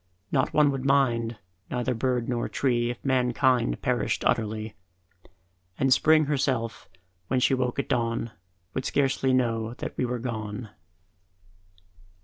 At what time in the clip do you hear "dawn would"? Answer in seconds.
7.89-8.83